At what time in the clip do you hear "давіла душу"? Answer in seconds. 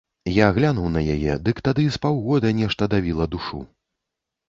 2.97-3.67